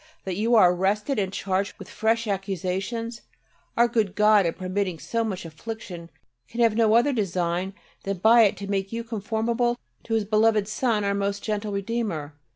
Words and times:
That 0.23 0.35
you 0.35 0.55
are 0.55 0.73
arrested 0.73 1.19
and 1.19 1.31
charged 1.31 1.75
with 1.77 1.87
fresh 1.87 2.25
accusations! 2.25 3.21
Our 3.77 3.87
good 3.87 4.15
God, 4.15 4.47
in 4.47 4.53
permitting 4.53 4.97
so 4.97 5.23
much 5.23 5.45
affliction, 5.45 6.09
can 6.47 6.59
have 6.59 6.75
no 6.75 6.95
other 6.95 7.13
design 7.13 7.73
than 8.01 8.17
by 8.17 8.45
it 8.45 8.57
to 8.57 8.67
make 8.67 8.91
you 8.91 9.03
conformable 9.03 9.77
to 10.05 10.15
His 10.15 10.25
beloved 10.25 10.67
Son 10.67 11.03
our 11.03 11.13
most 11.13 11.43
gentle 11.43 11.71
Redeemer. 11.73 12.33